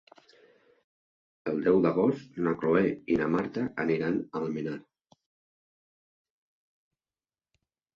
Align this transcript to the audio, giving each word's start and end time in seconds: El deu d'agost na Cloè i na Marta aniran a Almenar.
El 1.51 1.61
deu 1.67 1.77
d'agost 1.87 2.41
na 2.47 2.55
Cloè 2.63 2.83
i 2.87 3.19
na 3.23 3.29
Marta 3.37 3.69
aniran 3.87 4.21
a 4.21 4.45
Almenar. 4.45 4.77